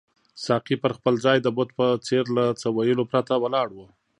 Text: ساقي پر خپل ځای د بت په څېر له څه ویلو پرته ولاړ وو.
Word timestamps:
ساقي 0.45 0.75
پر 0.83 0.91
خپل 0.97 1.13
ځای 1.25 1.37
د 1.41 1.47
بت 1.57 1.69
په 1.79 1.85
څېر 2.05 2.25
له 2.37 2.45
څه 2.59 2.67
ویلو 2.75 3.03
پرته 3.11 3.33
ولاړ 3.39 3.67
وو. 3.75 3.87